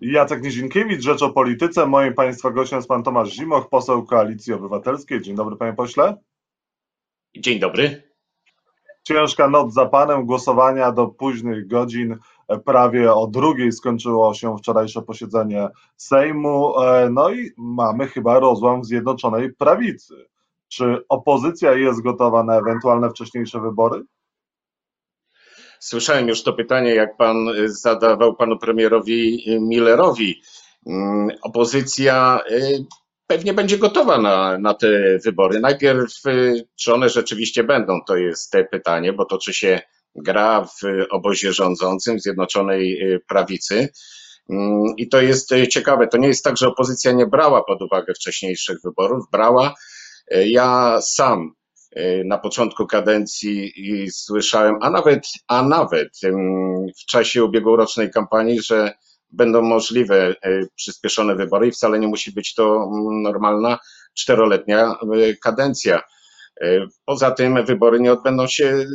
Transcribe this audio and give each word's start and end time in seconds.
Jacek 0.00 0.42
Nizinkiewicz, 0.42 1.02
Rzecz 1.02 1.22
o 1.22 1.30
Polityce. 1.30 1.86
Moim 1.86 2.14
Państwa 2.14 2.50
gościem 2.50 2.76
jest 2.76 2.88
Pan 2.88 3.02
Tomasz 3.02 3.32
Zimoch, 3.32 3.68
poseł 3.68 4.06
Koalicji 4.06 4.52
Obywatelskiej. 4.52 5.20
Dzień 5.20 5.36
dobry 5.36 5.56
Panie 5.56 5.72
Pośle. 5.72 6.16
Dzień 7.36 7.58
dobry. 7.58 8.02
Ciężka 9.02 9.48
noc 9.48 9.72
za 9.72 9.86
Panem, 9.86 10.26
głosowania 10.26 10.92
do 10.92 11.06
późnych 11.06 11.66
godzin. 11.66 12.16
Prawie 12.64 13.14
o 13.14 13.26
drugiej 13.26 13.72
skończyło 13.72 14.34
się 14.34 14.56
wczorajsze 14.58 15.02
posiedzenie 15.02 15.68
Sejmu. 15.96 16.80
E, 16.80 17.10
no 17.10 17.30
i 17.30 17.50
mamy 17.56 18.06
chyba 18.06 18.38
rozłam 18.38 18.80
w 18.80 18.86
Zjednoczonej 18.86 19.52
Prawicy. 19.52 20.14
Czy 20.68 21.04
opozycja 21.08 21.72
jest 21.72 22.02
gotowa 22.02 22.42
na 22.42 22.58
ewentualne 22.58 23.10
wcześniejsze 23.10 23.60
wybory? 23.60 24.04
Słyszałem 25.80 26.28
już 26.28 26.42
to 26.42 26.52
pytanie, 26.52 26.94
jak 26.94 27.16
pan 27.16 27.36
zadawał 27.66 28.36
panu 28.36 28.58
premierowi 28.58 29.44
Millerowi. 29.60 30.42
Mm, 30.86 31.28
opozycja 31.42 32.40
y, 32.50 32.84
pewnie 33.26 33.54
będzie 33.54 33.78
gotowa 33.78 34.18
na, 34.18 34.58
na 34.58 34.74
te 34.74 35.18
wybory. 35.24 35.60
Najpierw, 35.60 36.26
y, 36.26 36.68
czy 36.76 36.94
one 36.94 37.08
rzeczywiście 37.08 37.64
będą, 37.64 38.00
to 38.06 38.16
jest 38.16 38.50
te 38.50 38.64
pytanie, 38.64 39.12
bo 39.12 39.24
toczy 39.24 39.54
się 39.54 39.80
gra 40.14 40.64
w 40.64 40.80
obozie 41.10 41.52
rządzącym 41.52 42.20
Zjednoczonej 42.20 43.12
y, 43.12 43.20
Prawicy. 43.28 43.88
Mm, 44.50 44.84
I 44.96 45.08
to 45.08 45.20
jest 45.20 45.50
ciekawe. 45.70 46.08
To 46.08 46.18
nie 46.18 46.28
jest 46.28 46.44
tak, 46.44 46.56
że 46.56 46.68
opozycja 46.68 47.12
nie 47.12 47.26
brała 47.26 47.64
pod 47.64 47.82
uwagę 47.82 48.14
wcześniejszych 48.14 48.78
wyborów. 48.84 49.24
Brała. 49.32 49.74
Ja 50.30 51.00
sam 51.00 51.54
na 52.24 52.38
początku 52.38 52.86
kadencji 52.86 53.72
słyszałem, 54.10 54.74
a 54.80 54.90
nawet, 54.90 55.26
a 55.48 55.62
nawet 55.62 56.08
w 57.02 57.06
czasie 57.06 57.44
ubiegłorocznej 57.44 58.10
kampanii, 58.10 58.62
że 58.62 58.92
będą 59.30 59.62
możliwe 59.62 60.34
e, 60.42 60.66
przyspieszone 60.74 61.36
wybory 61.36 61.66
i 61.66 61.72
wcale 61.72 61.98
nie 61.98 62.08
musi 62.08 62.32
być 62.32 62.54
to 62.54 62.90
normalna 63.22 63.78
czteroletnia 64.14 64.86
e, 64.86 65.34
kadencja. 65.36 66.00
Poza 67.04 67.30
tym 67.30 67.64
wybory 67.64 68.00
nie 68.00 68.12
odbędą 68.12 68.46
się 68.46 68.86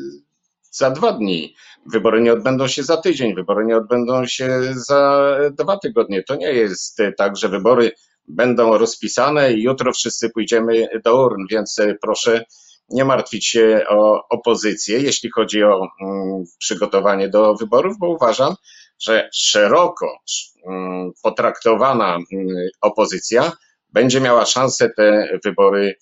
za 0.72 0.92
dwa 0.92 1.12
dni, 1.12 1.56
wybory 1.86 2.22
nie 2.22 2.34
odbędą 2.34 2.68
się 2.68 2.84
za 2.84 2.98
tydzień, 2.98 3.36
wybory 3.36 3.66
nie 3.66 3.78
odbędą 3.78 4.26
się 4.26 4.60
za 4.76 5.36
dwa 5.52 5.78
tygodnie. 5.78 6.24
To 6.24 6.36
nie 6.36 6.54
jest 6.54 7.02
tak, 7.18 7.38
że 7.38 7.50
wybory 7.50 7.92
będą 8.28 8.78
rozpisane 8.78 9.54
i 9.54 9.64
jutro 9.64 9.94
wszyscy 9.94 10.30
pójdziemy 10.30 10.88
do 11.04 11.26
urn, 11.26 11.46
więc 11.50 11.82
proszę 12.02 12.46
nie 12.90 13.06
martwić 13.06 13.48
się 13.48 13.86
o 13.90 14.28
opozycję, 14.30 15.00
jeśli 15.00 15.32
chodzi 15.32 15.64
o 15.64 15.88
mm, 16.02 16.44
przygotowanie 16.60 17.30
do 17.30 17.56
wyborów, 17.56 17.98
bo 18.00 18.10
uważam, 18.10 18.56
że 19.02 19.30
szeroko 19.34 20.18
mm, 20.66 21.12
potraktowana 21.24 22.16
mm, 22.16 22.48
opozycja 22.82 23.52
będzie 23.90 24.22
miała 24.22 24.46
szansę 24.46 24.90
te 24.90 25.40
wybory 25.44 25.96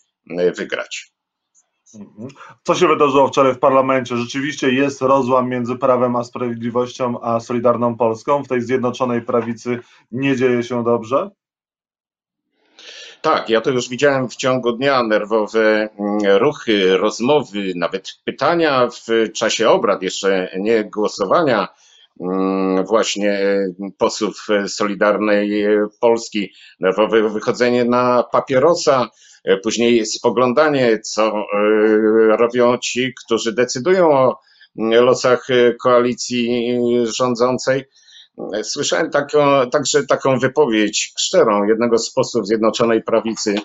wygrać. 0.57 1.11
Mhm. 1.95 2.27
Co 2.63 2.75
się 2.75 2.87
wydarzyło 2.87 3.27
wczoraj 3.27 3.53
w 3.53 3.59
parlamencie? 3.59 4.17
Rzeczywiście 4.17 4.71
jest 4.71 5.01
rozłam 5.01 5.49
między 5.49 5.75
Prawem 5.75 6.15
a 6.15 6.23
Sprawiedliwością 6.23 7.21
a 7.21 7.39
Solidarną 7.39 7.97
Polską. 7.97 8.43
W 8.43 8.47
tej 8.47 8.61
zjednoczonej 8.61 9.21
prawicy 9.21 9.79
nie 10.11 10.35
dzieje 10.35 10.63
się 10.63 10.83
dobrze? 10.83 11.29
Tak, 13.21 13.49
ja 13.49 13.61
to 13.61 13.71
już 13.71 13.89
widziałem 13.89 14.29
w 14.29 14.35
ciągu 14.35 14.71
dnia 14.71 15.03
nerwowe 15.03 15.89
mm, 15.99 16.37
ruchy, 16.37 16.97
rozmowy, 16.97 17.73
nawet 17.75 18.07
pytania 18.25 18.87
w 18.87 19.31
czasie 19.33 19.69
obrad, 19.69 20.01
jeszcze 20.01 20.49
nie 20.59 20.83
głosowania 20.83 21.67
mm, 22.21 22.85
właśnie 22.85 23.39
posłów 23.97 24.47
Solidarnej 24.67 25.65
Polski, 25.99 26.53
nerwowe 26.79 27.29
wychodzenie 27.29 27.85
na 27.85 28.23
papierosa, 28.23 29.09
później 29.63 30.05
spoglądanie, 30.05 30.99
co 30.99 31.27
e, 31.27 31.43
robią 32.37 32.77
ci, 32.77 33.13
którzy 33.25 33.53
decydują 33.53 34.11
o 34.11 34.39
losach 34.75 35.47
koalicji 35.83 36.77
rządzącej. 37.17 37.85
Słyszałem 38.63 39.09
taką, 39.09 39.69
także 39.69 40.05
taką 40.05 40.39
wypowiedź 40.39 41.13
szczerą 41.19 41.63
jednego 41.63 41.97
z 41.97 42.13
posłów 42.13 42.47
Zjednoczonej 42.47 43.03
Prawicy 43.03 43.55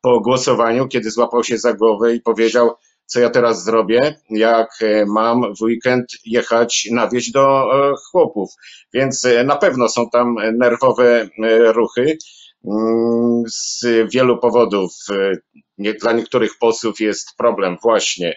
po 0.00 0.20
głosowaniu, 0.20 0.88
kiedy 0.88 1.10
złapał 1.10 1.44
się 1.44 1.58
za 1.58 1.72
głowę 1.72 2.14
i 2.14 2.20
powiedział, 2.20 2.74
co 3.06 3.20
ja 3.20 3.30
teraz 3.30 3.64
zrobię, 3.64 4.14
jak 4.30 4.68
mam 5.06 5.54
w 5.54 5.62
weekend 5.62 6.04
jechać 6.24 6.88
na 6.90 7.08
wieś 7.08 7.30
do 7.30 7.64
e, 7.74 7.94
chłopów. 8.10 8.50
Więc 8.94 9.24
e, 9.24 9.44
na 9.44 9.56
pewno 9.56 9.88
są 9.88 10.10
tam 10.10 10.36
nerwowe 10.58 11.28
e, 11.42 11.72
ruchy 11.72 12.18
mm, 12.64 13.42
z 13.46 13.84
wielu 14.12 14.38
powodów. 14.38 14.92
Dla 16.00 16.12
niektórych 16.12 16.58
posłów 16.58 17.00
jest 17.00 17.36
problem 17.36 17.76
właśnie 17.82 18.36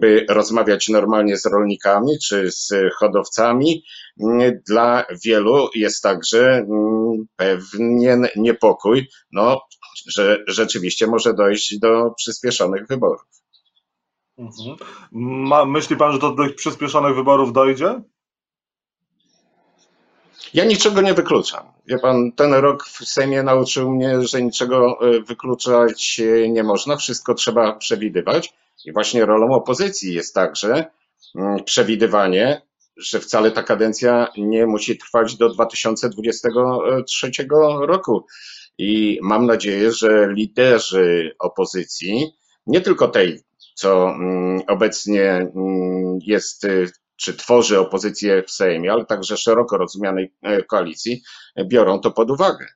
by 0.00 0.26
rozmawiać 0.28 0.88
normalnie 0.88 1.36
z 1.36 1.46
rolnikami 1.46 2.18
czy 2.18 2.50
z 2.50 2.72
hodowcami. 2.98 3.84
Dla 4.66 5.04
wielu 5.24 5.68
jest 5.74 6.02
także 6.02 6.52
mm, 6.52 7.26
pewien 7.36 8.28
niepokój, 8.36 9.08
no, 9.32 9.60
że 10.06 10.44
rzeczywiście 10.46 11.06
może 11.06 11.34
dojść 11.34 11.78
do 11.78 12.10
przyspieszonych 12.16 12.86
wyborów. 12.86 13.20
Mhm. 14.38 14.76
Ma, 15.12 15.64
myśli 15.64 15.96
pan, 15.96 16.12
że 16.12 16.18
do 16.18 16.30
tych 16.30 16.54
przyspieszonych 16.54 17.14
wyborów 17.14 17.52
dojdzie? 17.52 18.00
Ja 20.54 20.64
niczego 20.64 21.00
nie 21.00 21.14
wykluczam. 21.14 21.66
Wie 21.86 21.98
pan, 21.98 22.32
ten 22.32 22.54
rok 22.54 22.86
w 22.86 23.08
Sejmie 23.08 23.42
nauczył 23.42 23.90
mnie, 23.90 24.22
że 24.22 24.42
niczego 24.42 24.98
e, 25.00 25.20
wykluczać 25.20 26.20
nie 26.48 26.62
można, 26.62 26.96
wszystko 26.96 27.34
trzeba 27.34 27.72
przewidywać. 27.72 28.52
I 28.84 28.92
właśnie 28.92 29.26
rolą 29.26 29.54
opozycji 29.54 30.14
jest 30.14 30.34
także 30.34 30.84
mm, 31.36 31.64
przewidywanie, 31.64 32.62
że 32.96 33.20
wcale 33.20 33.50
ta 33.50 33.62
kadencja 33.62 34.28
nie 34.38 34.66
musi 34.66 34.98
trwać 34.98 35.36
do 35.36 35.48
2023 35.48 37.30
roku. 37.80 38.26
I 38.78 39.18
mam 39.22 39.46
nadzieję, 39.46 39.92
że 39.92 40.32
liderzy 40.32 41.36
opozycji, 41.38 42.32
nie 42.66 42.80
tylko 42.80 43.08
tej, 43.08 43.42
co 43.74 44.10
mm, 44.10 44.60
obecnie 44.68 45.30
mm, 45.30 46.18
jest 46.26 46.66
czy 47.16 47.34
tworzy 47.34 47.78
opozycję 47.78 48.42
w 48.42 48.50
Sejmie, 48.50 48.92
ale 48.92 49.06
także 49.06 49.36
szeroko 49.36 49.78
rozumianej 49.78 50.34
e, 50.42 50.62
koalicji, 50.62 51.22
biorą 51.66 52.00
to 52.00 52.10
pod 52.10 52.30
uwagę. 52.30 52.66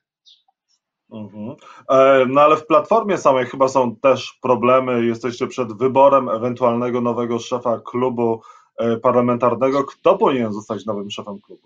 Mhm. 1.11 1.55
E, 1.89 2.25
no 2.29 2.41
ale 2.41 2.57
w 2.57 2.65
platformie 2.65 3.17
samej 3.17 3.45
chyba 3.45 3.67
są 3.67 3.95
też 3.95 4.39
problemy. 4.41 5.05
Jesteście 5.05 5.47
przed 5.47 5.77
wyborem 5.77 6.29
ewentualnego 6.29 7.01
nowego 7.01 7.39
szefa 7.39 7.81
klubu 7.85 8.41
e, 8.77 8.97
parlamentarnego. 8.97 9.83
Kto 9.83 10.17
powinien 10.17 10.53
zostać 10.53 10.85
nowym 10.85 11.11
szefem 11.11 11.39
klubu? 11.41 11.61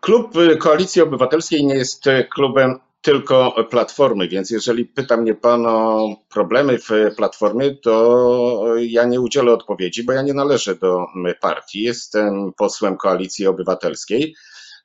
Klub 0.00 0.32
Koalicji 0.58 1.02
Obywatelskiej 1.02 1.66
nie 1.66 1.74
jest 1.74 2.04
klubem 2.34 2.78
tylko 3.02 3.64
Platformy, 3.70 4.28
więc 4.28 4.50
jeżeli 4.50 4.84
pyta 4.84 5.16
mnie 5.16 5.34
Pan 5.34 5.66
o 5.66 6.08
problemy 6.28 6.78
w 6.78 7.14
Platformie, 7.16 7.74
to 7.74 8.64
ja 8.78 9.04
nie 9.04 9.20
udzielę 9.20 9.52
odpowiedzi, 9.52 10.04
bo 10.04 10.12
ja 10.12 10.22
nie 10.22 10.34
należę 10.34 10.74
do 10.74 11.06
partii. 11.40 11.82
Jestem 11.82 12.52
posłem 12.56 12.96
Koalicji 12.96 13.46
Obywatelskiej 13.46 14.34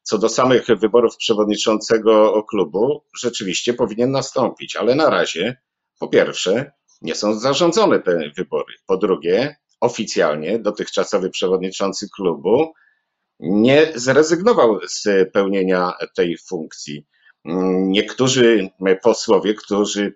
co 0.03 0.17
do 0.17 0.29
samych 0.29 0.67
wyborów 0.67 1.17
przewodniczącego 1.17 2.43
klubu, 2.43 3.03
rzeczywiście 3.19 3.73
powinien 3.73 4.11
nastąpić, 4.11 4.75
ale 4.75 4.95
na 4.95 5.09
razie, 5.09 5.57
po 5.99 6.07
pierwsze, 6.07 6.71
nie 7.01 7.15
są 7.15 7.39
zarządzone 7.39 7.99
te 7.99 8.31
wybory. 8.37 8.73
Po 8.85 8.97
drugie, 8.97 9.55
oficjalnie 9.79 10.59
dotychczasowy 10.59 11.29
przewodniczący 11.29 12.07
klubu 12.15 12.73
nie 13.39 13.91
zrezygnował 13.95 14.79
z 14.87 15.31
pełnienia 15.33 15.93
tej 16.15 16.37
funkcji. 16.37 17.07
Niektórzy 17.75 18.69
posłowie, 19.01 19.53
którzy 19.53 20.15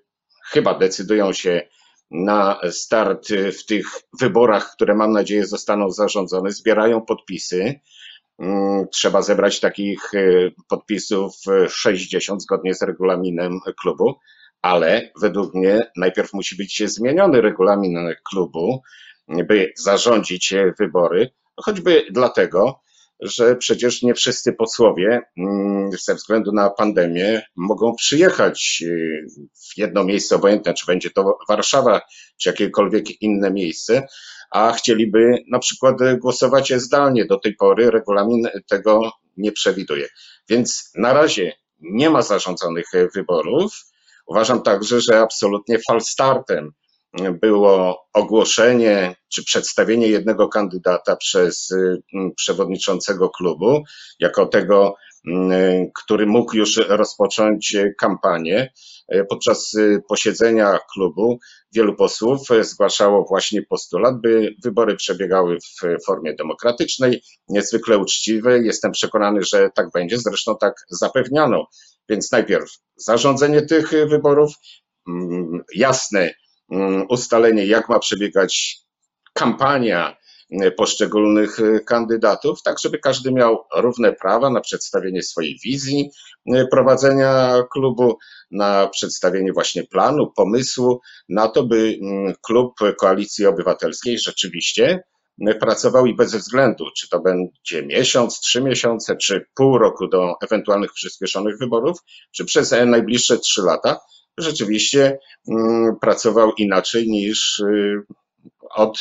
chyba 0.51 0.73
decydują 0.79 1.33
się 1.33 1.67
na 2.11 2.59
start 2.71 3.27
w 3.59 3.65
tych 3.65 3.85
wyborach, 4.19 4.71
które 4.75 4.95
mam 4.95 5.11
nadzieję 5.11 5.45
zostaną 5.45 5.91
zarządzone, 5.91 6.51
zbierają 6.51 7.01
podpisy 7.01 7.79
trzeba 8.91 9.21
zebrać 9.21 9.59
takich 9.59 10.13
y, 10.13 10.51
podpisów 10.69 11.35
60 11.67 12.43
zgodnie 12.43 12.73
z 12.73 12.81
regulaminem 12.81 13.59
klubu, 13.81 14.15
ale 14.61 15.11
według 15.21 15.53
mnie 15.53 15.91
najpierw 15.97 16.33
musi 16.33 16.55
być 16.55 16.83
zmieniony 16.85 17.41
regulamin 17.41 18.13
klubu, 18.29 18.81
by 19.27 19.73
zarządzić 19.77 20.53
wybory, 20.79 21.31
choćby 21.57 22.05
dlatego, 22.11 22.79
że 23.19 23.55
przecież 23.55 24.01
nie 24.01 24.13
wszyscy 24.13 24.53
posłowie 24.53 25.21
mm, 25.37 25.91
ze 25.91 26.15
względu 26.15 26.51
na 26.51 26.69
pandemię 26.69 27.41
mogą 27.55 27.95
przyjechać 27.95 28.83
y, 28.85 29.25
w 29.53 29.77
jedno 29.77 30.03
miejsce, 30.03 30.35
obojętne 30.35 30.73
czy 30.73 30.85
będzie 30.85 31.09
to 31.09 31.37
Warszawa, 31.49 32.01
czy 32.37 32.49
jakiekolwiek 32.49 33.21
inne 33.21 33.51
miejsce, 33.51 34.07
a 34.55 34.71
chcieliby 34.71 35.43
na 35.51 35.59
przykład 35.59 35.95
głosować 36.19 36.73
zdalnie. 36.73 37.25
Do 37.25 37.39
tej 37.39 37.55
pory 37.55 37.91
regulamin 37.91 38.47
tego 38.69 39.11
nie 39.37 39.51
przewiduje. 39.51 40.07
Więc 40.49 40.91
na 40.95 41.13
razie 41.13 41.53
nie 41.79 42.09
ma 42.09 42.21
zarządzonych 42.21 42.85
wyborów. 43.15 43.73
Uważam 44.27 44.61
także, 44.61 45.01
że 45.01 45.19
absolutnie 45.19 45.79
falstartem 45.79 46.71
było 47.41 48.05
ogłoszenie 48.13 49.15
czy 49.33 49.43
przedstawienie 49.43 50.07
jednego 50.07 50.47
kandydata 50.47 51.15
przez 51.15 51.69
przewodniczącego 52.35 53.29
klubu 53.29 53.83
jako 54.19 54.45
tego, 54.45 54.95
który 56.03 56.25
mógł 56.25 56.55
już 56.55 56.77
rozpocząć 56.77 57.75
kampanię. 57.99 58.73
Podczas 59.29 59.75
posiedzenia 60.09 60.79
klubu 60.93 61.39
wielu 61.73 61.95
posłów 61.95 62.39
zgłaszało 62.61 63.25
właśnie 63.29 63.61
postulat, 63.61 64.21
by 64.21 64.55
wybory 64.63 64.95
przebiegały 64.95 65.57
w 65.59 66.05
formie 66.05 66.35
demokratycznej, 66.35 67.21
niezwykle 67.49 67.97
uczciwej. 67.97 68.65
Jestem 68.65 68.91
przekonany, 68.91 69.43
że 69.43 69.69
tak 69.75 69.87
będzie, 69.93 70.17
zresztą 70.17 70.57
tak 70.57 70.73
zapewniano. 70.89 71.67
Więc 72.09 72.31
najpierw 72.31 72.69
zarządzenie 72.95 73.61
tych 73.61 73.91
wyborów, 73.91 74.53
jasne 75.75 76.33
ustalenie, 77.09 77.65
jak 77.65 77.89
ma 77.89 77.99
przebiegać 77.99 78.77
kampania 79.33 80.17
poszczególnych 80.77 81.57
kandydatów, 81.85 82.61
tak 82.61 82.79
żeby 82.79 82.99
każdy 82.99 83.31
miał 83.31 83.63
równe 83.75 84.13
prawa 84.13 84.49
na 84.49 84.61
przedstawienie 84.61 85.23
swojej 85.23 85.59
wizji 85.63 86.11
prowadzenia 86.71 87.63
klubu, 87.71 88.17
na 88.51 88.87
przedstawienie 88.87 89.53
właśnie 89.53 89.83
planu, 89.83 90.31
pomysłu 90.35 91.01
na 91.29 91.47
to, 91.47 91.63
by 91.63 91.99
klub 92.41 92.73
Koalicji 92.99 93.45
Obywatelskiej 93.45 94.19
rzeczywiście 94.19 95.03
pracował 95.59 96.05
i 96.05 96.15
bez 96.15 96.35
względu, 96.35 96.85
czy 96.97 97.09
to 97.09 97.19
będzie 97.19 97.85
miesiąc, 97.85 98.39
trzy 98.39 98.61
miesiące, 98.61 99.15
czy 99.17 99.45
pół 99.55 99.77
roku 99.77 100.07
do 100.07 100.33
ewentualnych 100.41 100.93
przyspieszonych 100.93 101.57
wyborów, 101.59 101.97
czy 102.31 102.45
przez 102.45 102.71
najbliższe 102.85 103.37
trzy 103.37 103.61
lata, 103.61 103.99
rzeczywiście 104.37 105.19
pracował 106.01 106.51
inaczej 106.57 107.07
niż 107.07 107.63
od 108.75 108.99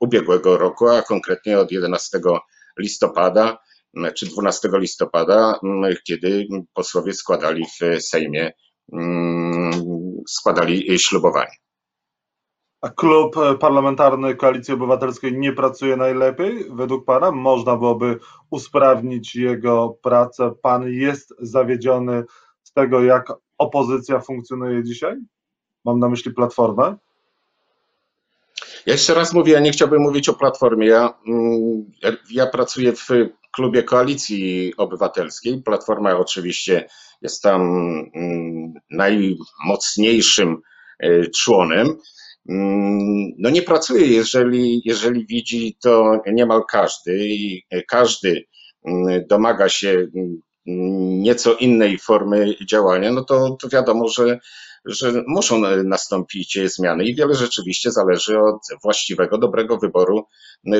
ubiegłego 0.00 0.58
roku, 0.58 0.88
a 0.88 1.02
konkretnie 1.02 1.58
od 1.58 1.72
11 1.72 2.20
listopada 2.78 3.58
czy 4.14 4.26
12 4.26 4.68
listopada, 4.72 5.58
kiedy 6.06 6.46
posłowie 6.74 7.12
składali 7.12 7.64
w 7.66 8.02
Sejmie, 8.02 8.52
składali 10.28 10.98
ślubowanie. 10.98 11.56
A 12.80 12.90
klub 12.90 13.36
parlamentarny 13.60 14.34
Koalicji 14.34 14.74
Obywatelskiej 14.74 15.38
nie 15.38 15.52
pracuje 15.52 15.96
najlepiej 15.96 16.66
według 16.70 17.04
pana? 17.04 17.30
Można 17.30 17.76
byłoby 17.76 18.18
usprawnić 18.50 19.36
jego 19.36 19.98
pracę. 20.02 20.52
Pan 20.62 20.88
jest 20.88 21.34
zawiedziony 21.38 22.24
z 22.62 22.72
tego, 22.72 23.02
jak 23.02 23.32
opozycja 23.58 24.20
funkcjonuje 24.20 24.84
dzisiaj? 24.84 25.16
Mam 25.84 25.98
na 25.98 26.08
myśli 26.08 26.32
Platformę. 26.32 26.96
Jeszcze 28.86 29.14
raz 29.14 29.32
mówię, 29.32 29.52
ja 29.52 29.60
nie 29.60 29.72
chciałbym 29.72 30.02
mówić 30.02 30.28
o 30.28 30.34
Platformie. 30.34 30.86
Ja, 30.86 31.14
ja 32.30 32.46
pracuję 32.46 32.92
w 32.92 33.08
klubie 33.52 33.82
Koalicji 33.82 34.72
Obywatelskiej. 34.76 35.62
Platforma 35.62 36.16
oczywiście 36.16 36.88
jest 37.22 37.42
tam 37.42 37.62
najmocniejszym 38.90 40.60
członem. 41.36 41.88
No 43.38 43.50
nie 43.50 43.62
pracuje, 43.62 44.06
jeżeli, 44.06 44.82
jeżeli 44.84 45.26
widzi 45.26 45.76
to 45.82 46.20
niemal 46.32 46.62
każdy 46.70 47.26
i 47.26 47.62
każdy 47.88 48.44
domaga 49.28 49.68
się 49.68 50.06
nieco 50.66 51.54
innej 51.54 51.98
formy 51.98 52.54
działania, 52.70 53.12
no 53.12 53.24
to, 53.24 53.56
to 53.60 53.68
wiadomo, 53.68 54.08
że, 54.08 54.38
że 54.84 55.24
muszą 55.26 55.60
nastąpić 55.84 56.58
zmiany 56.64 57.04
i 57.04 57.14
wiele 57.14 57.34
rzeczywiście 57.34 57.90
zależy 57.90 58.38
od 58.38 58.60
właściwego, 58.82 59.38
dobrego 59.38 59.78
wyboru 59.78 60.26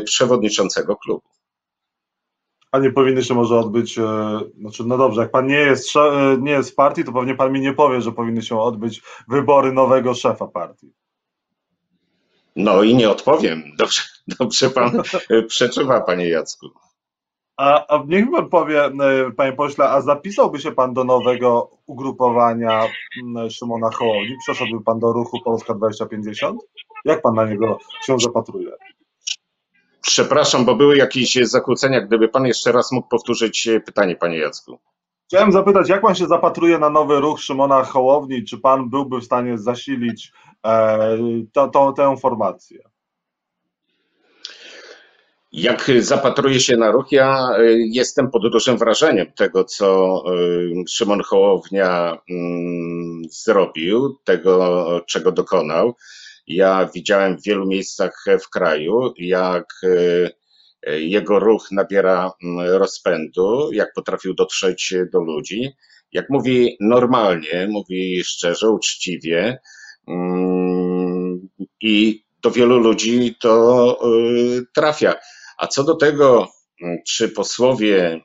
przewodniczącego 0.05 0.97
klubu. 0.97 1.29
A 2.73 2.79
nie 2.79 2.93
powinny 2.93 3.25
się 3.25 3.35
może 3.35 3.59
odbyć, 3.59 3.95
znaczy 4.59 4.85
no 4.87 4.99
dobrze, 4.99 5.21
jak 5.21 5.31
pan 5.31 5.47
nie 5.47 5.59
jest, 5.59 5.89
nie 6.41 6.53
jest 6.53 6.71
w 6.71 6.75
partii, 6.75 7.05
to 7.05 7.13
pewnie 7.13 7.35
pan 7.35 7.53
mi 7.53 7.61
nie 7.61 7.73
powie, 7.73 8.01
że 8.01 8.13
powinny 8.13 8.43
się 8.43 8.61
odbyć 8.61 9.03
wybory 9.29 9.73
nowego 9.73 10.15
szefa 10.15 10.47
partii. 10.47 10.93
No 12.57 12.83
i 12.83 12.95
nie 12.95 13.11
odpowiem. 13.11 13.63
Dobrze, 13.79 14.03
dobrze 14.39 14.71
pan 14.71 15.03
przeczuwa, 15.49 16.01
panie 16.01 16.29
Jacku. 16.29 16.67
A, 17.57 17.87
a 17.87 18.05
niech 18.07 18.31
pan 18.31 18.49
powie, 18.49 18.91
panie 19.37 19.53
pośle, 19.53 19.91
a 19.91 20.01
zapisałby 20.01 20.59
się 20.59 20.73
pan 20.73 20.95
do 20.95 21.05
nowego 21.05 21.71
ugrupowania 21.87 22.89
Szymona 23.51 23.91
Hołowni? 23.91 24.37
Przeszedłby 24.43 24.85
pan 24.85 24.99
do 24.99 25.13
ruchu 25.13 25.41
Polska 25.45 25.75
2050? 25.75 26.61
Jak 27.05 27.23
pan 27.23 27.35
na 27.35 27.47
niego 27.47 27.79
się 28.07 28.19
zapatruje? 28.19 28.71
Przepraszam, 30.01 30.65
bo 30.65 30.75
były 30.75 30.97
jakieś 30.97 31.35
zakłócenia. 31.35 32.01
Gdyby 32.01 32.29
pan 32.29 32.47
jeszcze 32.47 32.73
raz 32.73 32.93
mógł 32.93 33.09
powtórzyć 33.09 33.69
pytanie, 33.87 34.17
panie 34.17 34.39
Jacku. 34.39 34.79
Chciałem 35.27 35.53
zapytać, 35.53 35.89
jak 35.89 36.03
pan 36.03 36.15
się 36.15 36.27
zapatruje 36.27 36.79
na 36.79 36.91
nowy 36.91 37.21
ruch 37.21 37.41
Szymona 37.41 37.85
Hołowni? 37.85 38.45
Czy 38.45 38.59
pan 38.59 38.91
byłby 38.91 39.21
w 39.21 39.25
stanie 39.25 39.59
zasilić 39.59 40.33
e, 40.67 41.19
to, 41.53 41.69
to, 41.69 41.93
tę 41.93 42.17
formację? 42.17 42.79
Jak 45.57 45.91
zapatruję 46.01 46.61
się 46.61 46.77
na 46.77 46.91
ruch, 46.91 47.13
ja 47.13 47.49
jestem 47.91 48.31
pod 48.31 48.53
dużym 48.53 48.79
wrażeniem 48.79 49.33
tego, 49.37 49.65
co 49.65 50.23
Szymon 50.89 51.23
Hołownia 51.23 52.19
zrobił, 53.31 54.19
tego, 54.25 55.01
czego 55.07 55.33
dokonał. 55.33 55.95
Ja 56.47 56.91
widziałem 56.95 57.39
w 57.39 57.45
wielu 57.45 57.67
miejscach 57.67 58.25
w 58.45 58.49
kraju, 58.51 59.13
jak 59.19 59.67
jego 60.87 61.39
ruch 61.39 61.69
nabiera 61.73 62.33
rozpędu, 62.67 63.73
jak 63.73 63.93
potrafił 63.95 64.35
dotrzeć 64.35 64.95
do 65.13 65.21
ludzi, 65.21 65.71
jak 66.13 66.31
mówi 66.31 66.77
normalnie, 66.81 67.69
mówi 67.71 68.25
szczerze, 68.25 68.71
uczciwie 68.71 69.59
i 71.81 72.25
do 72.43 72.51
wielu 72.51 72.79
ludzi 72.79 73.37
to 73.41 73.99
trafia. 74.75 75.15
A 75.59 75.67
co 75.67 75.85
do 75.85 75.95
tego, 75.95 76.49
czy 77.07 77.29
posłowie 77.29 78.21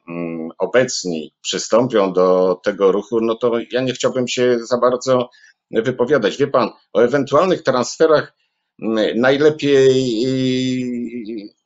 obecni 0.57 1.33
przystąpią 1.41 2.13
do 2.13 2.59
tego 2.63 2.91
ruchu, 2.91 3.21
no 3.21 3.35
to 3.35 3.51
ja 3.71 3.81
nie 3.81 3.93
chciałbym 3.93 4.27
się 4.27 4.59
za 4.59 4.77
bardzo 4.77 5.29
wypowiadać. 5.71 6.37
Wie 6.37 6.47
pan, 6.47 6.69
o 6.93 7.03
ewentualnych 7.03 7.63
transferach 7.63 8.33
najlepiej, 9.15 10.25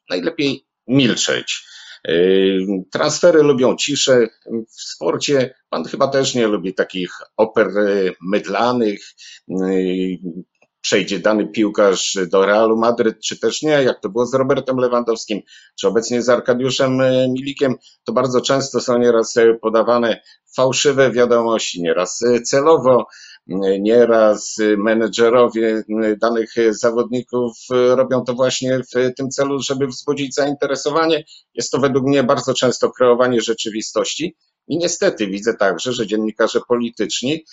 najlepiej 0.09 0.65
milczeć. 0.87 1.65
Transfery 2.91 3.43
lubią 3.43 3.75
ciszę. 3.75 4.27
W 4.77 4.81
sporcie 4.81 5.55
pan 5.69 5.85
chyba 5.85 6.07
też 6.07 6.35
nie 6.35 6.47
lubi 6.47 6.73
takich 6.73 7.11
oper 7.37 7.67
mydlanych. 8.21 9.01
Przejdzie 10.83 11.19
dany 11.19 11.47
piłkarz 11.47 12.17
do 12.31 12.45
Realu 12.45 12.77
Madryt, 12.77 13.19
czy 13.19 13.39
też 13.39 13.61
nie, 13.61 13.69
jak 13.69 14.01
to 14.01 14.09
było 14.09 14.25
z 14.25 14.33
Robertem 14.33 14.77
Lewandowskim, 14.77 15.41
czy 15.79 15.87
obecnie 15.87 16.21
z 16.21 16.29
Arkadiuszem 16.29 16.97
Milikiem, 17.29 17.75
to 18.03 18.13
bardzo 18.13 18.41
często 18.41 18.79
są 18.79 18.97
nieraz 18.97 19.35
podawane 19.61 20.21
fałszywe 20.55 21.11
wiadomości, 21.11 21.81
nieraz 21.81 22.23
celowo, 22.45 23.07
nieraz 23.79 24.57
menedżerowie 24.77 25.83
danych 26.21 26.53
zawodników 26.69 27.57
robią 27.69 28.23
to 28.23 28.33
właśnie 28.33 28.79
w 28.79 29.15
tym 29.17 29.29
celu, 29.29 29.59
żeby 29.59 29.87
wzbudzić 29.87 30.35
zainteresowanie. 30.35 31.23
Jest 31.53 31.71
to 31.71 31.79
według 31.79 32.05
mnie 32.05 32.23
bardzo 32.23 32.53
często 32.53 32.91
kreowanie 32.91 33.41
rzeczywistości. 33.41 34.35
I 34.67 34.77
niestety 34.77 35.27
widzę 35.27 35.53
także, 35.53 35.93
że 35.93 36.07
dziennikarze 36.07 36.59
polityczni 36.67 37.45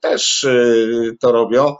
też 0.00 0.46
to 1.20 1.32
robią, 1.32 1.74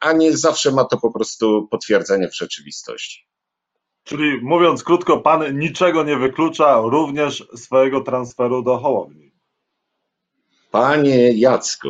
a 0.00 0.12
nie 0.12 0.36
zawsze 0.36 0.70
ma 0.70 0.84
to 0.84 0.98
po 0.98 1.12
prostu 1.12 1.68
potwierdzenie 1.70 2.28
w 2.28 2.36
rzeczywistości. 2.36 3.26
Czyli 4.04 4.40
mówiąc 4.42 4.84
krótko, 4.84 5.20
pan 5.20 5.58
niczego 5.58 6.04
nie 6.04 6.16
wyklucza, 6.16 6.80
również 6.80 7.48
swojego 7.56 8.00
transferu 8.00 8.62
do 8.62 8.78
Hołowni. 8.78 9.32
Panie 10.70 11.32
Jacku, 11.32 11.88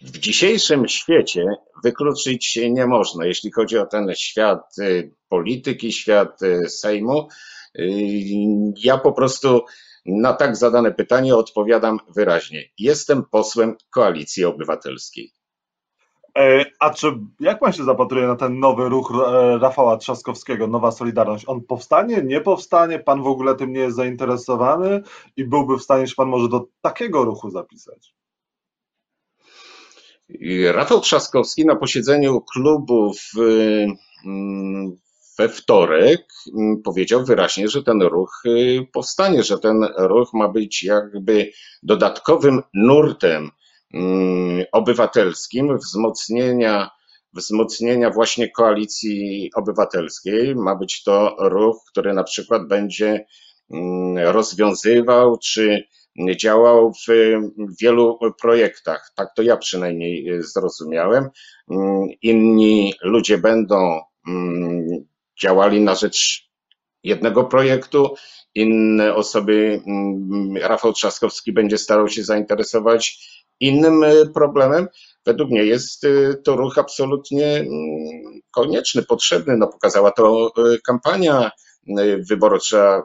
w 0.00 0.18
dzisiejszym 0.18 0.88
świecie 0.88 1.46
wykluczyć 1.84 2.58
nie 2.70 2.86
można, 2.86 3.26
jeśli 3.26 3.52
chodzi 3.52 3.78
o 3.78 3.86
ten 3.86 4.14
świat 4.14 4.76
polityki, 5.28 5.92
świat 5.92 6.40
Sejmu. 6.68 7.28
Ja 8.76 8.98
po 8.98 9.12
prostu 9.12 9.64
na 10.06 10.32
tak 10.32 10.56
zadane 10.56 10.92
pytanie 10.92 11.36
odpowiadam 11.36 11.98
wyraźnie. 12.08 12.64
Jestem 12.78 13.24
posłem 13.24 13.76
Koalicji 13.90 14.44
Obywatelskiej. 14.44 15.32
E, 16.38 16.64
a 16.80 16.90
czy 16.90 17.06
jak 17.40 17.58
pan 17.58 17.72
się 17.72 17.84
zapatruje 17.84 18.26
na 18.26 18.36
ten 18.36 18.58
nowy 18.58 18.88
ruch 18.88 19.12
e, 19.26 19.58
Rafała 19.58 19.96
Trzaskowskiego, 19.96 20.66
Nowa 20.66 20.90
Solidarność? 20.90 21.44
On 21.48 21.60
powstanie, 21.60 22.22
nie 22.24 22.40
powstanie? 22.40 22.98
Pan 22.98 23.22
w 23.22 23.26
ogóle 23.26 23.54
tym 23.54 23.72
nie 23.72 23.80
jest 23.80 23.96
zainteresowany 23.96 25.02
i 25.36 25.44
byłby 25.44 25.78
w 25.78 25.82
stanie 25.82 26.06
się 26.06 26.14
pan 26.14 26.28
może 26.28 26.48
do 26.48 26.66
takiego 26.80 27.24
ruchu 27.24 27.50
zapisać? 27.50 28.14
Rafał 30.72 31.00
Trzaskowski 31.00 31.66
na 31.66 31.76
posiedzeniu 31.76 32.40
klubu 32.40 33.12
w, 33.14 33.38
mm, 34.26 34.96
we 35.38 35.48
wtorek 35.48 36.26
mm, 36.58 36.82
powiedział 36.82 37.24
wyraźnie, 37.24 37.68
że 37.68 37.82
ten 37.82 38.02
ruch 38.02 38.42
y, 38.46 38.86
powstanie, 38.92 39.42
że 39.42 39.58
ten 39.58 39.84
ruch 39.96 40.32
ma 40.32 40.48
być 40.48 40.82
jakby 40.82 41.50
dodatkowym 41.82 42.62
nurtem 42.74 43.50
obywatelskim 44.72 45.78
wzmocnienia, 45.78 46.90
wzmocnienia 47.32 48.10
właśnie 48.10 48.50
koalicji 48.50 49.50
obywatelskiej. 49.54 50.54
Ma 50.56 50.74
być 50.76 51.02
to 51.02 51.36
ruch, 51.38 51.84
który 51.90 52.12
na 52.12 52.24
przykład 52.24 52.68
będzie 52.68 53.26
rozwiązywał 54.16 55.38
czy 55.38 55.84
działał 56.40 56.92
w 56.92 57.12
wielu 57.80 58.18
projektach. 58.40 59.12
Tak 59.16 59.28
to 59.36 59.42
ja 59.42 59.56
przynajmniej 59.56 60.42
zrozumiałem. 60.42 61.28
Inni 62.22 62.94
ludzie 63.02 63.38
będą 63.38 64.00
mm, 64.28 64.86
działali 65.42 65.80
na 65.80 65.94
rzecz 65.94 66.50
jednego 67.02 67.44
projektu, 67.44 68.14
inne 68.54 69.14
osoby, 69.14 69.82
mm, 69.86 70.56
Rafał 70.56 70.92
Trzaskowski 70.92 71.52
będzie 71.52 71.78
starał 71.78 72.08
się 72.08 72.24
zainteresować 72.24 73.18
innym 73.60 74.04
problemem. 74.34 74.88
Według 75.26 75.50
mnie 75.50 75.64
jest 75.64 76.04
y, 76.04 76.40
to 76.44 76.56
ruch 76.56 76.78
absolutnie 76.78 77.46
mm, 77.46 77.68
konieczny, 78.50 79.02
potrzebny. 79.02 79.56
No, 79.56 79.68
pokazała 79.68 80.10
to 80.10 80.52
y, 80.58 80.78
kampania 80.86 81.50
wyborcza, 82.30 83.02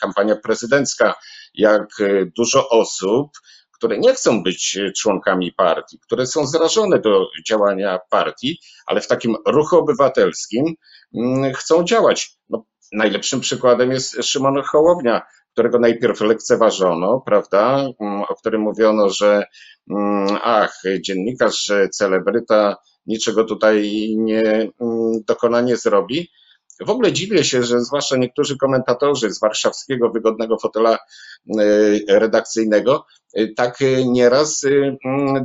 kampania 0.00 0.36
prezydencka 0.36 1.14
jak 1.54 2.00
e, 2.00 2.26
dużo 2.36 2.68
osób, 2.68 3.30
które 3.72 3.98
nie 3.98 4.14
chcą 4.14 4.42
być 4.42 4.78
członkami 4.98 5.52
partii, 5.52 5.98
które 5.98 6.26
są 6.26 6.46
zrażone 6.46 6.98
do 6.98 7.26
działania 7.48 7.98
partii, 8.10 8.58
ale 8.86 9.00
w 9.00 9.06
takim 9.06 9.36
ruchu 9.46 9.76
obywatelskim 9.76 10.74
mm, 11.14 11.54
chcą 11.54 11.84
działać. 11.84 12.38
No, 12.48 12.64
najlepszym 12.92 13.40
przykładem 13.40 13.90
jest 13.90 14.24
Szymon 14.24 14.62
Hołownia, 14.62 15.22
którego 15.60 15.78
najpierw 15.78 16.20
lekceważono, 16.20 17.22
prawda, 17.26 17.86
mm, 18.00 18.22
o 18.22 18.34
którym 18.34 18.60
mówiono, 18.60 19.08
że 19.08 19.44
mm, 19.90 20.38
ach, 20.42 20.82
dziennikarz, 21.00 21.72
celebryta 21.92 22.76
niczego 23.06 23.44
tutaj 23.44 23.90
nie 24.16 24.70
dokona, 25.26 25.60
nie 25.60 25.76
zrobi. 25.76 26.30
W 26.86 26.90
ogóle 26.90 27.12
dziwię 27.12 27.44
się, 27.44 27.62
że 27.62 27.80
zwłaszcza 27.80 28.16
niektórzy 28.16 28.56
komentatorzy 28.56 29.30
z 29.30 29.40
warszawskiego 29.40 30.10
wygodnego 30.10 30.58
fotela 30.58 30.94
e, 30.94 32.18
redakcyjnego 32.18 33.06
e, 33.34 33.48
tak 33.48 33.78
nieraz 34.06 34.64
e, 34.64 34.96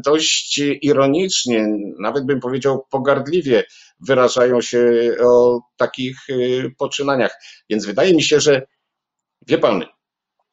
dość 0.06 0.62
ironicznie, 0.82 1.68
nawet 2.00 2.26
bym 2.26 2.40
powiedział 2.40 2.86
pogardliwie 2.90 3.64
wyrażają 4.00 4.62
się 4.62 5.16
o 5.24 5.60
takich 5.78 6.18
poczynaniach. 6.78 7.38
Więc 7.70 7.86
wydaje 7.86 8.14
mi 8.14 8.24
się, 8.24 8.40
że 8.40 8.62
wie 9.48 9.58
pan, 9.58 9.84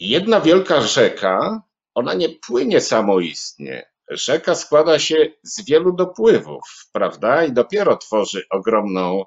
jedna 0.08 0.40
wielka 0.40 0.80
rzeka, 0.80 1.62
ona 1.94 2.14
nie 2.14 2.28
płynie 2.28 2.80
samoistnie. 2.80 3.86
Rzeka 4.10 4.54
składa 4.54 4.98
się 4.98 5.16
z 5.42 5.64
wielu 5.64 5.92
dopływów, 5.92 6.62
prawda? 6.92 7.44
I 7.44 7.52
dopiero 7.52 7.96
tworzy 7.96 8.42
ogromną 8.50 9.24